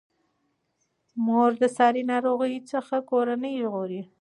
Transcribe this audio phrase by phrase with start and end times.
[1.25, 4.01] مور د ساري ناروغیو څخه کورنۍ ژغوري.